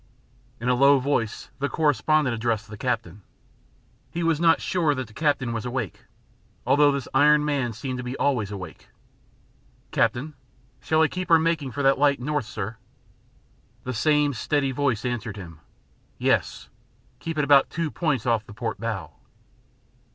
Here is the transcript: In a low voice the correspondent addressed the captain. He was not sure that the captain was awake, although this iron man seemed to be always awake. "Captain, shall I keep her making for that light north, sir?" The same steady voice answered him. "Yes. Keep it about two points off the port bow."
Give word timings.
In 0.59 0.67
a 0.67 0.73
low 0.73 0.97
voice 0.97 1.51
the 1.59 1.69
correspondent 1.69 2.33
addressed 2.33 2.67
the 2.69 2.75
captain. 2.75 3.21
He 4.09 4.23
was 4.23 4.39
not 4.39 4.59
sure 4.59 4.95
that 4.95 5.05
the 5.05 5.13
captain 5.13 5.53
was 5.53 5.63
awake, 5.63 6.05
although 6.65 6.91
this 6.91 7.07
iron 7.13 7.45
man 7.45 7.71
seemed 7.71 7.99
to 7.99 8.03
be 8.03 8.17
always 8.17 8.49
awake. 8.49 8.87
"Captain, 9.91 10.33
shall 10.81 11.03
I 11.03 11.07
keep 11.07 11.29
her 11.29 11.37
making 11.37 11.69
for 11.71 11.83
that 11.83 11.99
light 11.99 12.19
north, 12.19 12.45
sir?" 12.45 12.77
The 13.83 13.93
same 13.93 14.33
steady 14.33 14.71
voice 14.71 15.05
answered 15.05 15.37
him. 15.37 15.59
"Yes. 16.17 16.69
Keep 17.19 17.37
it 17.37 17.43
about 17.43 17.69
two 17.69 17.91
points 17.91 18.25
off 18.25 18.43
the 18.47 18.55
port 18.55 18.79
bow." 18.79 19.11